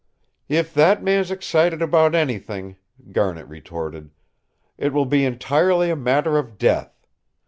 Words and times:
"If 0.49 0.73
that 0.73 1.03
man's 1.03 1.29
excited 1.29 1.79
about 1.79 2.15
anything," 2.15 2.77
Garnet 3.11 3.47
retorted, 3.47 4.09
"it 4.75 4.93
will 4.93 5.05
be 5.05 5.23
entirely 5.25 5.91
a 5.91 5.95
matter 5.95 6.39
of 6.39 6.57
death. 6.57 7.05